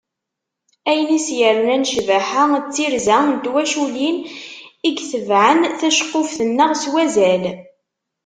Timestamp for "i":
1.17-1.19, 4.23-4.27